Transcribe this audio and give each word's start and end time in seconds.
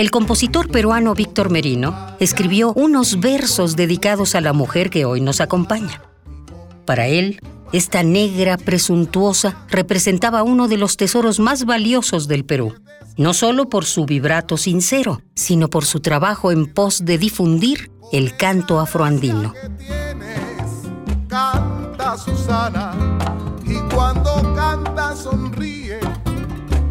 El 0.00 0.10
compositor 0.10 0.70
peruano 0.70 1.12
Víctor 1.12 1.50
Merino 1.50 1.94
escribió 2.20 2.72
unos 2.72 3.20
versos 3.20 3.76
dedicados 3.76 4.34
a 4.34 4.40
la 4.40 4.54
mujer 4.54 4.88
que 4.88 5.04
hoy 5.04 5.20
nos 5.20 5.42
acompaña. 5.42 6.00
Para 6.86 7.06
él, 7.06 7.38
esta 7.74 8.02
negra 8.02 8.56
presuntuosa 8.56 9.66
representaba 9.68 10.42
uno 10.42 10.68
de 10.68 10.78
los 10.78 10.96
tesoros 10.96 11.38
más 11.38 11.66
valiosos 11.66 12.28
del 12.28 12.46
Perú, 12.46 12.72
no 13.18 13.34
solo 13.34 13.68
por 13.68 13.84
su 13.84 14.06
vibrato 14.06 14.56
sincero, 14.56 15.20
sino 15.34 15.68
por 15.68 15.84
su 15.84 16.00
trabajo 16.00 16.50
en 16.50 16.72
pos 16.72 17.04
de 17.04 17.18
difundir 17.18 17.90
el 18.10 18.38
canto 18.38 18.80
afroandino. 18.80 19.52
Canta 21.28 22.16
Susana 22.16 22.94
y 23.66 23.76
cuando 23.94 24.54
canta 24.56 25.14
sonríe 25.14 26.00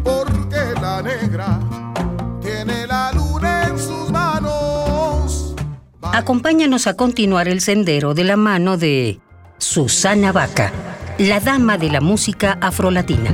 porque 0.04 0.80
la 0.80 1.02
negra 1.02 1.58
Acompáñanos 6.20 6.86
a 6.86 6.96
continuar 6.96 7.48
el 7.48 7.62
sendero 7.62 8.12
de 8.12 8.24
la 8.24 8.36
mano 8.36 8.76
de 8.76 9.20
Susana 9.56 10.32
Vaca, 10.32 10.70
la 11.16 11.40
dama 11.40 11.78
de 11.78 11.88
la 11.88 12.02
música 12.02 12.58
afrolatina. 12.60 13.30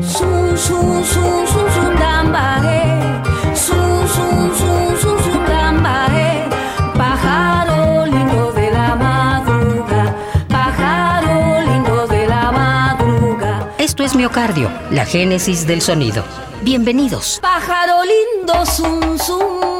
Pájaro 6.96 8.06
lindo 8.06 8.52
de 8.52 8.70
la 8.70 8.94
madruga, 8.94 10.14
pájaro 10.48 11.60
lindo 11.68 12.06
de 12.06 12.28
la 12.28 12.52
madruga. 12.52 13.72
Esto 13.78 14.04
es 14.04 14.14
Miocardio, 14.14 14.70
la 14.92 15.04
génesis 15.04 15.66
del 15.66 15.82
sonido. 15.82 16.22
Bienvenidos. 16.62 17.40
Pájaro 17.42 18.04
lindo, 18.04 18.64
zum, 18.64 19.18
zum. 19.18 19.75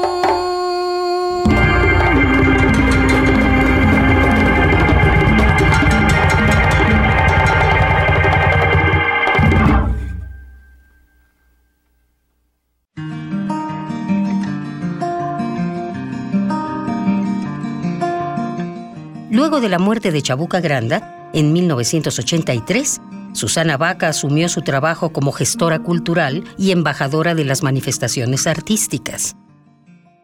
Luego 19.46 19.60
de 19.60 19.68
la 19.68 19.78
muerte 19.78 20.10
de 20.10 20.22
Chabuca 20.22 20.60
Granda, 20.60 21.30
en 21.32 21.52
1983, 21.52 23.00
Susana 23.32 23.76
Vaca 23.76 24.08
asumió 24.08 24.48
su 24.48 24.62
trabajo 24.62 25.12
como 25.12 25.30
gestora 25.30 25.78
cultural 25.78 26.42
y 26.58 26.72
embajadora 26.72 27.36
de 27.36 27.44
las 27.44 27.62
manifestaciones 27.62 28.48
artísticas. 28.48 29.36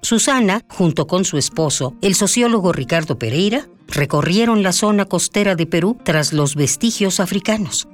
Susana, 0.02 0.62
junto 0.68 1.06
con 1.06 1.24
su 1.24 1.38
esposo, 1.38 1.94
el 2.02 2.16
sociólogo 2.16 2.72
Ricardo 2.72 3.16
Pereira, 3.16 3.68
recorrieron 3.86 4.64
la 4.64 4.72
zona 4.72 5.04
costera 5.04 5.54
de 5.54 5.66
Perú 5.66 5.96
tras 6.02 6.32
los 6.32 6.56
vestigios 6.56 7.20
africanos. 7.20 7.86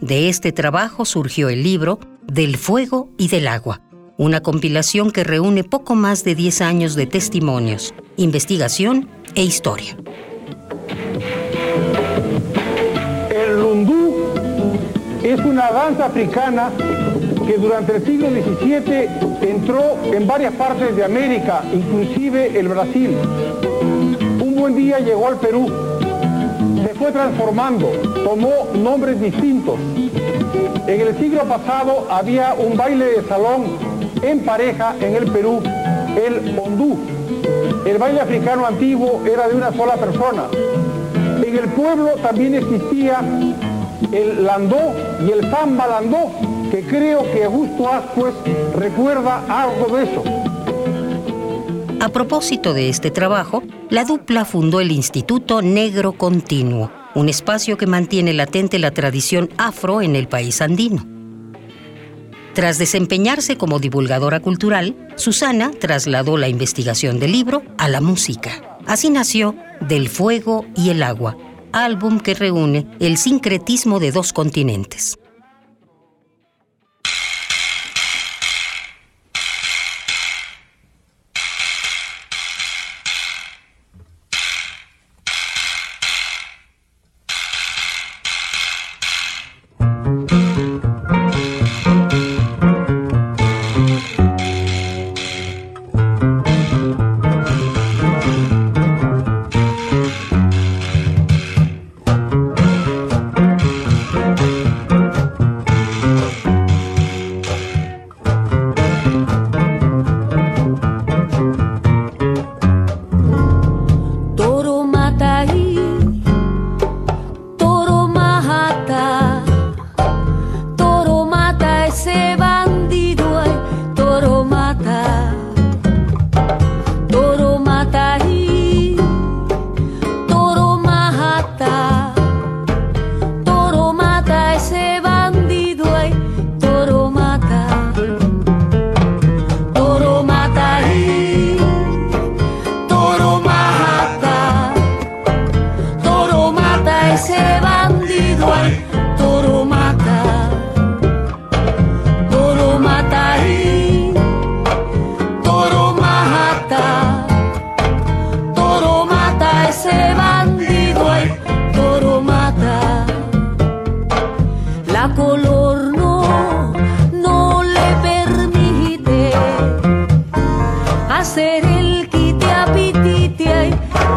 De 0.00 0.30
este 0.30 0.52
trabajo 0.52 1.04
surgió 1.04 1.50
el 1.50 1.62
libro 1.62 1.98
Del 2.22 2.56
Fuego 2.56 3.10
y 3.18 3.28
del 3.28 3.46
Agua, 3.46 3.82
una 4.16 4.40
compilación 4.40 5.10
que 5.10 5.22
reúne 5.22 5.64
poco 5.64 5.96
más 5.96 6.24
de 6.24 6.34
10 6.34 6.62
años 6.62 6.94
de 6.94 7.04
testimonios, 7.04 7.92
investigación 8.16 9.10
e 9.34 9.44
historia. 9.44 9.98
Es 15.22 15.38
una 15.44 15.70
danza 15.70 16.06
africana 16.06 16.70
que 17.46 17.56
durante 17.56 17.96
el 17.96 18.04
siglo 18.04 18.28
XVII 18.30 19.08
entró 19.42 19.96
en 20.12 20.26
varias 20.26 20.52
partes 20.54 20.96
de 20.96 21.04
América, 21.04 21.62
inclusive 21.72 22.58
el 22.58 22.68
Brasil. 22.68 23.16
Un 24.40 24.56
buen 24.56 24.74
día 24.74 24.98
llegó 24.98 25.28
al 25.28 25.36
Perú, 25.36 25.70
se 26.84 26.94
fue 26.94 27.12
transformando, 27.12 27.88
tomó 28.24 28.68
nombres 28.74 29.20
distintos. 29.20 29.78
En 30.86 31.00
el 31.00 31.16
siglo 31.18 31.42
pasado 31.44 32.08
había 32.10 32.54
un 32.54 32.76
baile 32.76 33.04
de 33.04 33.28
salón 33.28 33.78
en 34.22 34.40
pareja 34.40 34.96
en 35.00 35.14
el 35.14 35.30
Perú, 35.30 35.62
el 36.16 36.58
hondú. 36.58 36.98
El 37.86 37.98
baile 37.98 38.20
africano 38.20 38.66
antiguo 38.66 39.22
era 39.24 39.48
de 39.48 39.54
una 39.54 39.72
sola 39.72 39.94
persona. 39.94 40.44
En 41.44 41.56
el 41.56 41.68
pueblo 41.70 42.10
también 42.22 42.54
existía 42.54 43.20
el 44.10 44.44
landó 44.44 44.94
y 45.26 45.30
el 45.30 45.50
samba 45.50 45.86
landó, 45.86 46.30
que 46.70 46.82
creo 46.82 47.30
que 47.32 47.44
Augusto 47.44 47.88
Ascuez 47.88 48.34
recuerda 48.76 49.44
algo 49.48 49.96
de 49.96 50.04
eso. 50.04 50.24
A 52.00 52.08
propósito 52.08 52.74
de 52.74 52.88
este 52.88 53.10
trabajo, 53.12 53.62
la 53.88 54.04
dupla 54.04 54.44
fundó 54.44 54.80
el 54.80 54.90
Instituto 54.90 55.62
Negro 55.62 56.12
Continuo, 56.12 56.90
un 57.14 57.28
espacio 57.28 57.76
que 57.76 57.86
mantiene 57.86 58.32
latente 58.32 58.78
la 58.80 58.90
tradición 58.90 59.50
afro 59.56 60.02
en 60.02 60.16
el 60.16 60.26
país 60.26 60.60
andino. 60.60 61.06
Tras 62.54 62.78
desempeñarse 62.78 63.56
como 63.56 63.78
divulgadora 63.78 64.40
cultural, 64.40 64.96
Susana 65.14 65.70
trasladó 65.70 66.36
la 66.36 66.48
investigación 66.48 67.18
del 67.18 67.32
libro 67.32 67.62
a 67.78 67.88
la 67.88 68.00
música. 68.00 68.78
Así 68.86 69.08
nació 69.08 69.54
Del 69.80 70.08
Fuego 70.08 70.66
y 70.76 70.90
el 70.90 71.02
Agua, 71.02 71.36
álbum 71.72 72.20
que 72.20 72.34
reúne 72.34 72.86
el 73.00 73.16
sincretismo 73.16 73.98
de 74.00 74.12
dos 74.12 74.32
continentes. 74.32 75.18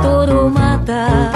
toro 0.01 0.49
mata. 0.49 1.34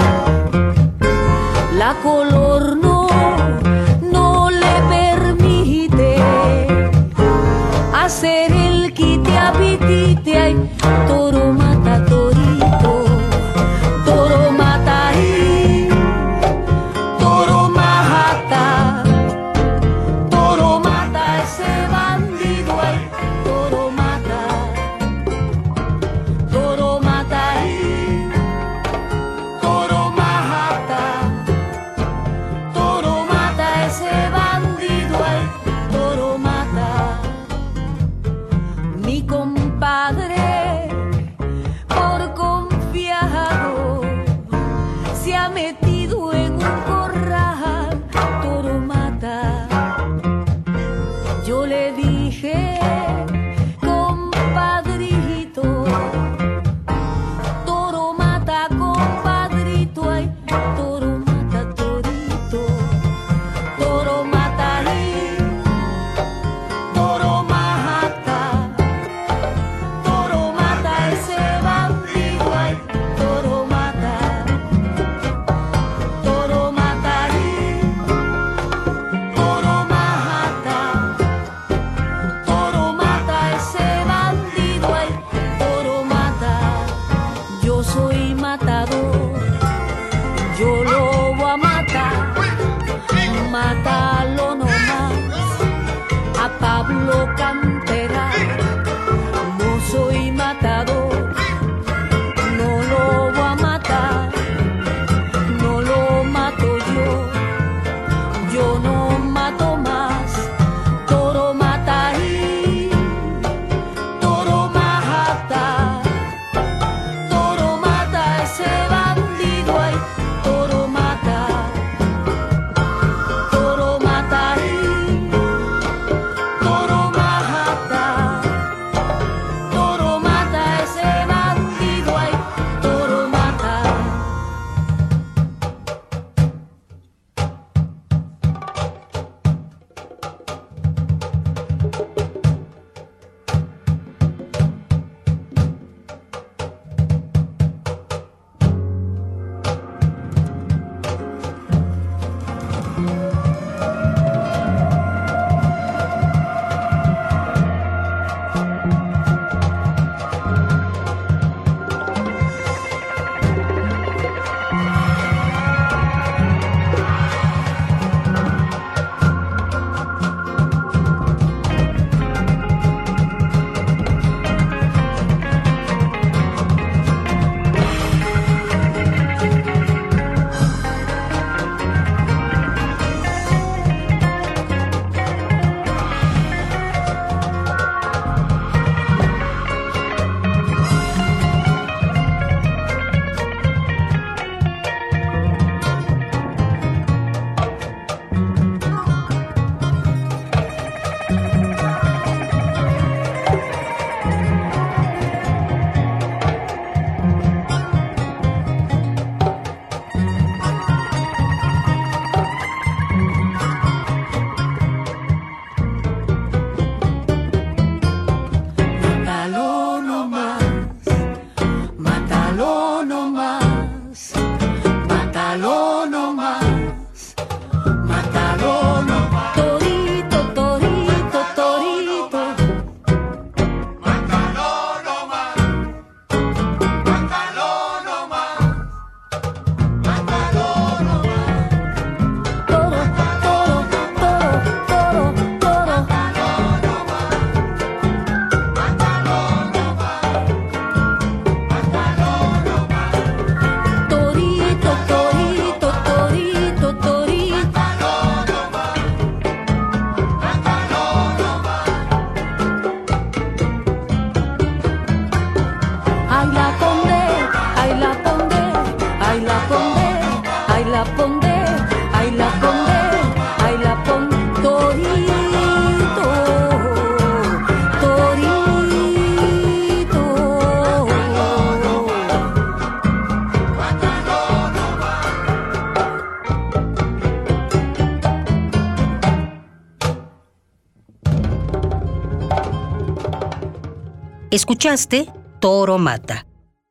Escuchaste 294.52 295.28
Toro 295.60 295.96
Mata, 295.98 296.44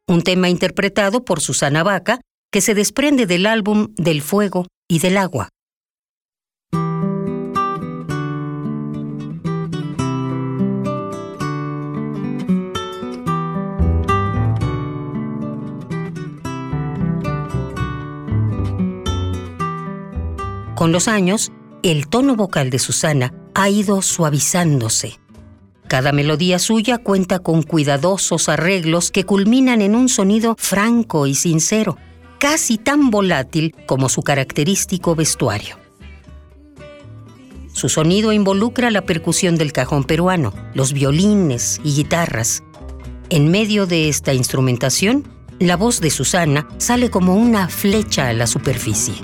un 0.08 0.22
tema 0.22 0.48
interpretado 0.48 1.26
por 1.26 1.42
Susana 1.42 1.84
Vaca 1.84 2.22
que 2.54 2.62
se 2.62 2.74
desprende 2.74 3.26
del 3.26 3.46
álbum 3.46 3.90
Del 3.98 4.22
Fuego 4.22 4.66
y 4.88 5.00
del 5.00 5.18
agua. 5.18 5.50
Con 20.76 20.94
los 20.94 21.10
años, 21.10 21.52
el 21.84 22.08
tono 22.08 22.38
vocal 22.38 22.70
de 22.70 22.80
Susana 22.80 23.34
ha 23.54 23.68
ido 23.68 24.02
suavizándose. 24.02 25.20
Cada 25.90 26.12
melodía 26.12 26.60
suya 26.60 27.00
cuenta 27.00 27.40
con 27.40 27.64
cuidadosos 27.64 28.48
arreglos 28.48 29.10
que 29.10 29.26
culminan 29.26 29.82
en 29.82 29.96
un 29.96 30.08
sonido 30.08 30.56
franco 30.60 31.26
y 31.26 31.34
sincero, 31.34 31.98
casi 32.38 32.78
tan 32.78 33.10
volátil 33.10 33.76
como 33.88 34.08
su 34.08 34.22
característico 34.22 35.16
vestuario. 35.16 35.78
Su 37.74 37.90
sonido 37.90 38.32
involucra 38.34 38.92
la 38.92 39.02
percusión 39.02 39.56
del 39.56 39.74
cajón 39.74 40.04
peruano, 40.04 40.54
los 40.76 40.94
violines 40.94 41.82
y 41.84 41.96
guitarras. 41.96 42.62
En 43.32 43.50
medio 43.50 43.88
de 43.88 44.10
esta 44.10 44.36
instrumentación, 44.36 45.28
la 45.58 45.76
voz 45.76 46.02
de 46.02 46.12
Susana 46.12 46.68
sale 46.78 47.10
como 47.10 47.34
una 47.34 47.68
flecha 47.68 48.28
a 48.28 48.34
la 48.34 48.46
superficie. 48.46 49.16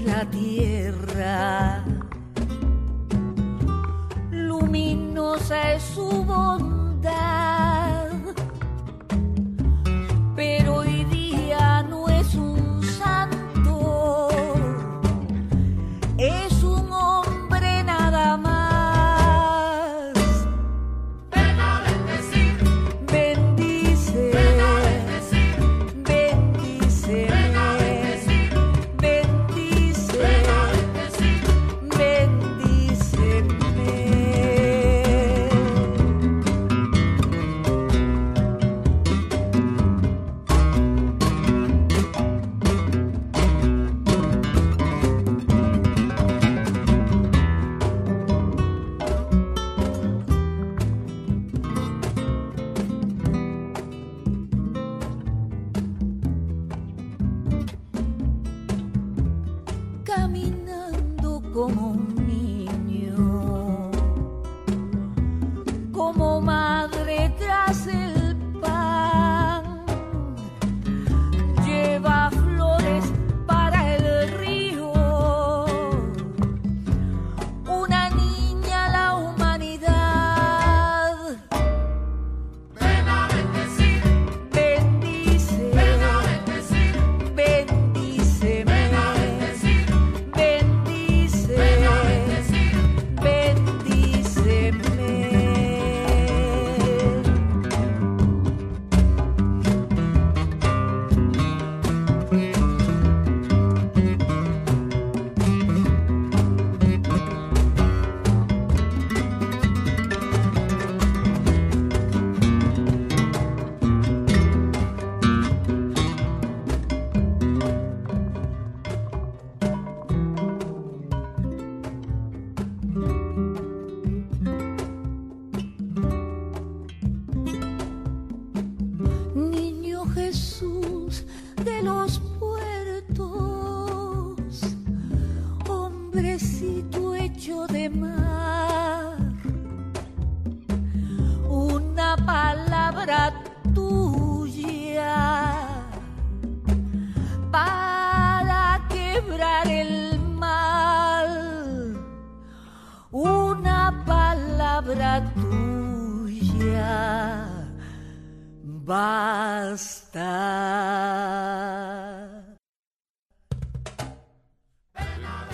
La 0.00 0.24
tierra. 0.30 1.84
Luminosa 4.30 5.72
es 5.74 5.82
su 5.82 6.08
bondad, 6.24 7.67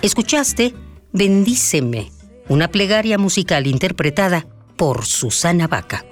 Escuchaste 0.01 0.73
Bendíceme, 1.11 2.11
una 2.49 2.67
plegaria 2.67 3.17
musical 3.17 3.67
interpretada 3.67 4.45
por 4.77 5.05
Susana 5.05 5.67
Vaca. 5.67 6.05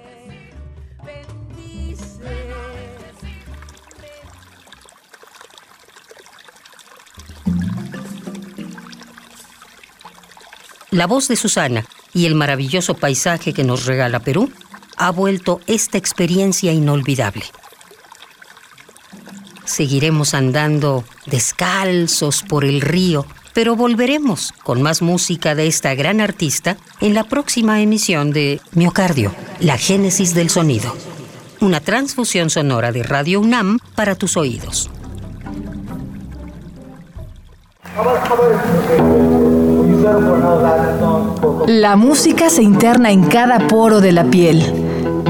La 10.90 11.08
voz 11.08 11.28
de 11.28 11.36
Susana 11.36 11.86
y 12.14 12.28
el 12.28 12.36
maravilloso 12.36 12.94
paisaje 12.94 13.52
que 13.52 13.64
nos 13.64 13.86
regala 13.86 14.20
Perú 14.20 14.52
ha 14.96 15.12
vuelto 15.12 15.60
esta 15.68 15.98
experiencia 15.98 16.72
inolvidable. 16.72 17.46
Seguiremos 19.74 20.36
andando 20.36 21.04
descalzos 21.26 22.44
por 22.44 22.64
el 22.64 22.80
río, 22.80 23.26
pero 23.56 23.76
volveremos 23.76 24.54
con 24.64 24.84
más 24.84 25.02
música 25.02 25.56
de 25.56 25.66
esta 25.66 25.96
gran 25.96 26.22
artista 26.22 26.78
en 27.02 27.16
la 27.16 27.24
próxima 27.24 27.82
emisión 27.82 28.30
de 28.30 28.62
Miocardio, 28.74 29.34
la 29.60 29.80
génesis 29.80 30.36
del 30.36 30.52
sonido. 30.52 30.96
Una 31.60 31.80
transfusión 31.80 32.52
sonora 32.52 32.92
de 32.92 33.02
Radio 33.02 33.40
UNAM 33.40 33.80
para 33.96 34.14
tus 34.14 34.38
oídos. 34.38 34.92
La 41.66 41.96
música 41.96 42.52
se 42.52 42.62
interna 42.62 43.12
en 43.12 43.24
cada 43.24 43.68
poro 43.68 44.02
de 44.02 44.12
la 44.12 44.26
piel. 44.26 44.83